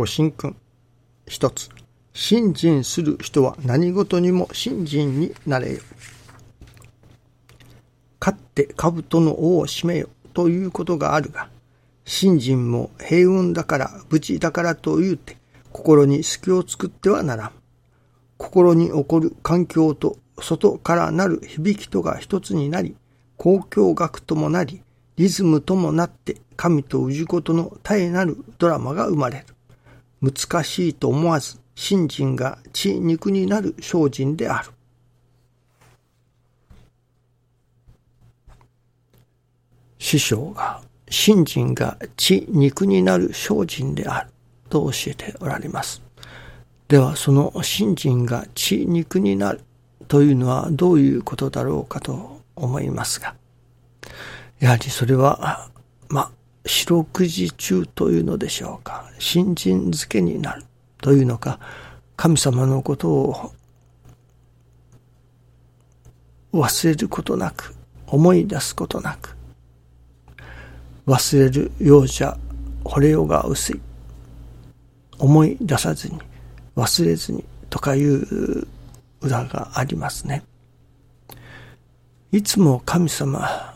[0.00, 0.56] ご神君。
[1.26, 1.68] 一つ。
[2.14, 5.80] 信心する人は何事にも信心になれよ。
[8.18, 11.50] 勝って兜の尾を締めよということがあるが、
[12.06, 15.36] 信心も平穏だから、無事だからと言うて、
[15.70, 17.52] 心に隙を作ってはならん。
[18.38, 22.96] 心に起こる環境と外からなる響きとが一つになり、
[23.38, 24.80] 交響楽ともなり、
[25.16, 29.44] リズムともなって神と氏子の絶えなるドラマが生まれる。
[30.20, 34.70] 難しいと思わず、信心が血肉になる精進である。
[39.98, 44.30] 師匠が信心が血肉になる精進である
[44.68, 46.02] と教えておられます。
[46.88, 49.60] ではその信心が血肉になる
[50.08, 53.34] というのはどういうことだろうかと思いますが、
[54.58, 55.70] やはりそれは、
[56.08, 56.32] まあ、
[56.66, 60.64] 四六時中というのでしょうか、信心づけになる
[60.98, 61.58] というのか、
[62.16, 63.52] 神様のことを
[66.52, 67.74] 忘れることなく、
[68.06, 69.36] 思い出すことなく、
[71.06, 72.36] 忘れるようじゃ
[72.84, 73.80] 惚れようが薄い。
[75.18, 76.18] 思い出さずに、
[76.76, 78.66] 忘れずにとかいう
[79.20, 80.42] 裏がありますね。
[82.32, 83.74] いつも神様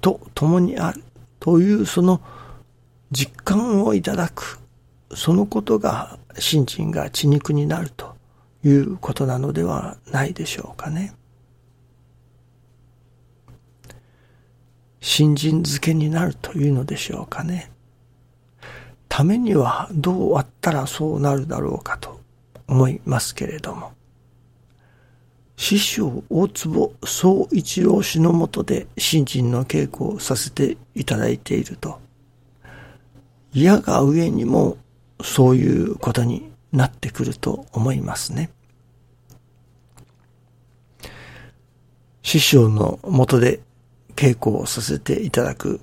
[0.00, 1.02] と共にある
[1.44, 2.22] というその
[3.12, 4.60] 実感をいただく、
[5.14, 8.14] そのことが信心が血肉になると
[8.64, 11.14] いうことなのではないでしょうかね。
[15.02, 17.70] 信心づけになるというのでしょうかね。
[19.10, 22.22] ためにはどうあったらそうなるだろうかと
[22.66, 23.92] 思いますけれども。
[25.56, 32.00] 師匠大坪総一郎氏のもとで新人の稽古をさせていただいていると、
[33.52, 34.76] 嫌が上にも
[35.22, 38.50] そういうことになってくると思いますね。
[42.22, 43.60] 師匠のもとで
[44.16, 45.80] 稽古をさせていただく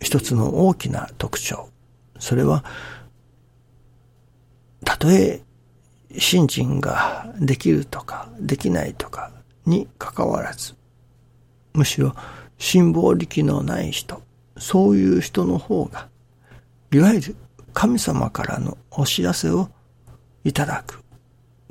[0.00, 1.68] 一つの大きな特徴。
[2.18, 2.64] それは、
[4.84, 5.42] たとえ
[6.18, 9.30] 信心ができるとかできないとか
[9.66, 10.74] に関わらず、
[11.74, 12.14] むしろ
[12.58, 14.22] 辛抱力のない人、
[14.56, 16.08] そういう人の方が、
[16.92, 17.36] いわゆる
[17.72, 19.68] 神様からのお知らせを
[20.44, 21.02] いただく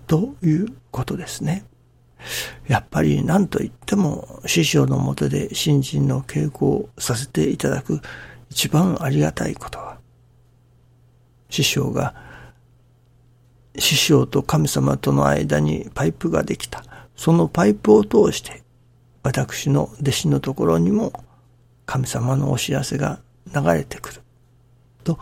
[0.08, 1.66] ということですね。
[2.68, 8.00] やっぱり何と言っても師匠のもとで新人の稽古をさせていただく
[8.50, 9.98] 一番ありがたいことは、
[11.50, 12.31] 師匠が
[13.78, 16.84] 師匠と神様との間にパイプができた。
[17.16, 18.64] そのパイプを通して、
[19.24, 21.14] 私の弟子のところにも
[21.86, 23.20] 神様のお知らせが
[23.54, 24.22] 流れてくる。
[25.04, 25.20] と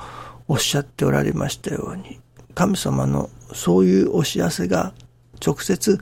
[0.47, 2.19] おっしゃっておられましたように、
[2.55, 4.93] 神様のそういうお知らせが
[5.45, 5.99] 直接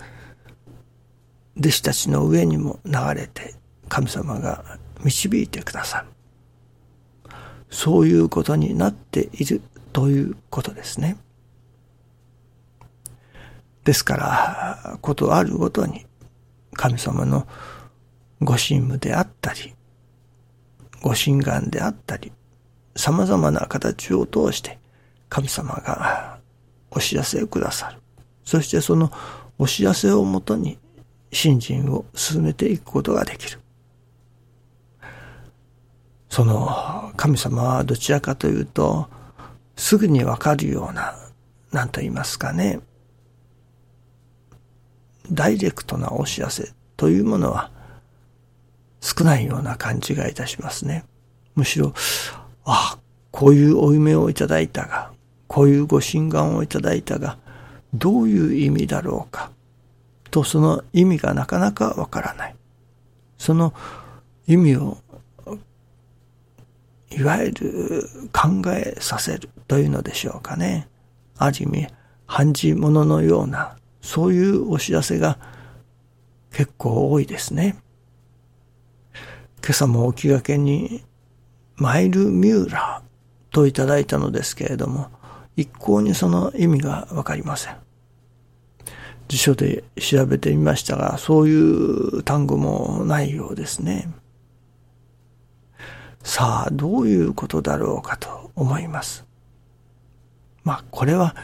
[1.57, 3.55] 弟子たちの上にも流れて
[3.89, 6.07] 神様が導いてくださる。
[7.69, 11.17] そういうことになっているということですね。
[13.87, 16.05] ですから、ことあるごとに、
[16.73, 17.47] 神様の
[18.41, 19.73] ご神務であったり、
[21.01, 22.33] ご神願であったり、
[22.97, 24.77] 様々な形を通して
[25.29, 26.39] 神様が
[26.91, 28.01] お知らせをくださる。
[28.43, 29.09] そしてその
[29.57, 30.77] お知らせをもとに
[31.31, 33.61] 信心を進めていくことができる。
[36.27, 39.07] その神様はどちらかというと、
[39.77, 41.15] すぐにわかるような、
[41.71, 42.81] なんと言いますかね、
[45.31, 47.71] ダイレクトなお知らせというものは
[49.01, 51.05] 少ないような感じがいたしますね。
[51.55, 51.93] むしろ、
[52.65, 52.99] ああ、
[53.31, 55.11] こういうお夢をいただいたが、
[55.47, 57.37] こういうご神願をいただいたが、
[57.93, 59.51] どういう意味だろうか、
[60.29, 62.55] とその意味がなかなかわからない。
[63.37, 63.73] その
[64.47, 64.97] 意味を、
[67.11, 70.87] いわゆる考えさせるというのでしょうかね。
[71.37, 71.87] ある意味、
[72.25, 75.37] 半事物のようなそういうお知らせが
[76.51, 77.77] 結構多いですね。
[79.61, 81.03] 今朝もお気がけに
[81.75, 85.09] マイル・ミューラーといただいたのですけれども、
[85.55, 87.77] 一向にその意味がわかりません。
[89.27, 94.09] 辞書で調べてみましたが、そういう単語もないようですね。
[96.23, 99.25] さあ、どういうことだろうかと思います。
[100.63, 101.35] まあ、これは、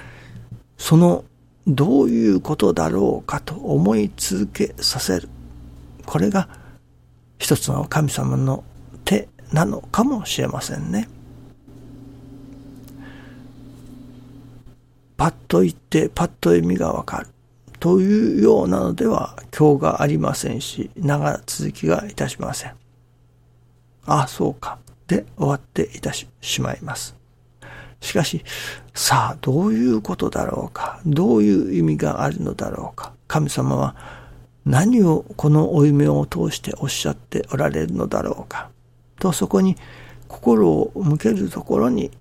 [0.77, 1.23] その
[1.68, 5.30] どういうことだろうかと思い続けさせる。
[6.06, 6.50] これが
[7.38, 8.63] 一つの神様の
[9.06, 11.07] 手なのかもしれませんね。
[15.15, 17.27] パッと言ってパッと意味がわかる。
[17.80, 22.71] というようなのでは今日がありませんし、長続きがいたしません。
[24.06, 24.80] ああ、そうか。
[25.07, 27.22] で終わっていたししまいます。
[28.03, 28.44] しかし、
[28.94, 31.00] さあ、どういうことだろうか？
[31.05, 33.13] どういう意味があるのだろうか？
[33.27, 33.95] 神様は
[34.65, 38.69] 何をこの負い目を通しておっしゃっておられるのだろうか？
[39.19, 39.77] と、そこに
[40.27, 42.11] 心を向けるところに、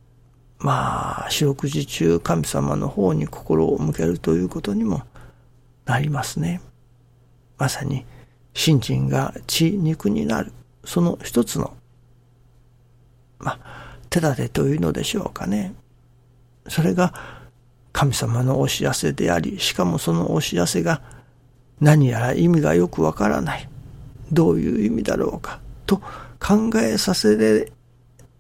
[0.61, 5.03] まあ、四六時中神様の方に心を向けるということにも
[5.85, 6.61] なりますね。
[7.59, 8.07] まさに、
[8.55, 10.53] 信心が血肉になる、
[10.85, 11.75] その一つの、
[13.41, 13.82] まあ、
[14.13, 15.75] 手立てというのでしょうかね。
[16.69, 17.15] それが
[17.93, 21.01] 神様のお知らせであり、しかもそのお知らせが
[21.81, 23.69] 何やら意味がよくわからない。
[24.31, 25.61] どういう意味だろうか。
[25.87, 25.97] と
[26.39, 27.73] 考えさせ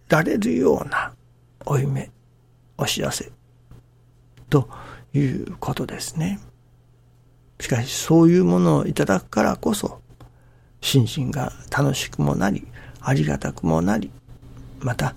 [0.09, 1.15] られるような
[1.65, 2.11] 負い目、
[2.77, 3.33] お知らせ
[4.51, 4.69] と
[5.15, 6.39] いうことですね。
[7.61, 10.03] しかしそういうものをいただくからこそ、
[10.83, 12.67] 心身が楽しくもなり、
[13.01, 14.11] ありがたくもなり、
[14.81, 15.15] また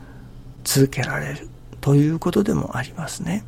[0.66, 1.48] 続けられる
[1.80, 3.46] ということでもありますね。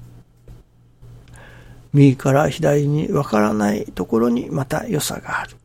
[1.92, 5.58] 右から左にわからないところにまた良さがある。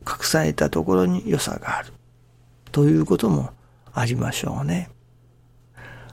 [0.00, 1.92] 隠されたところに良さがある。
[2.72, 3.50] ということも
[3.92, 4.88] ありましょうね。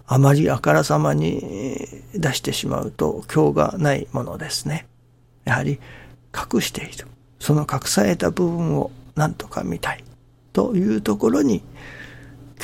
[0.08, 4.88] あまりあからさまに出してしまうと今日がないものですね。
[5.46, 5.80] やはり
[6.36, 7.08] 隠している。
[7.40, 10.04] その隠された部分を何とか見たい。
[10.52, 11.64] というところに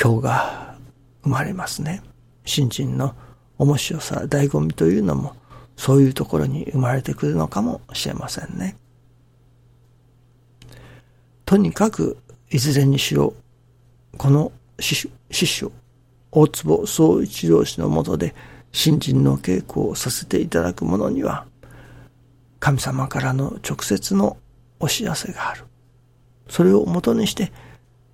[0.00, 0.76] 今日が
[1.22, 2.02] 生まれますね。
[2.44, 3.14] 新人の
[3.58, 5.36] 面白さ、醍醐味というのも
[5.76, 8.76] そういうところに生まれてくるのかもしれませんね。
[11.44, 12.18] とにかく
[12.50, 13.34] いずれにしろ
[14.16, 14.94] この師
[15.46, 15.72] 匠
[16.30, 18.34] 大坪総一郎氏のもとで
[18.72, 21.46] 新人の稽古をさせていただく者には、
[22.58, 24.38] 神様からの直接の
[24.80, 25.64] お知らせがある。
[26.48, 27.52] それをもとにして、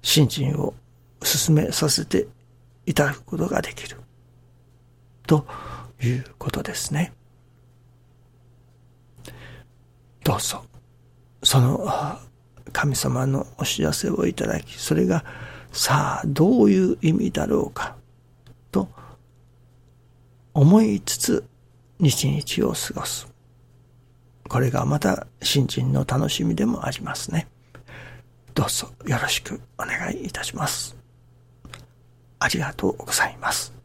[0.03, 0.75] 新人を
[1.23, 2.27] 進めさせて
[2.87, 3.99] いただくことができる。
[5.27, 5.47] と
[6.03, 7.13] いうことですね。
[10.25, 10.65] どうぞ、
[11.43, 11.87] その
[12.73, 15.25] 神様のお知らせをいただき、それが
[15.73, 17.97] さあどういう意味だろうか。
[18.71, 18.89] と
[20.55, 21.45] 思いつつ
[22.01, 23.29] 日々を過ごす。
[24.49, 27.49] これがまた新人の楽しみでもありますね。
[28.55, 30.98] どうぞよろしくお願いいたします。
[32.39, 33.78] ありがとうございます。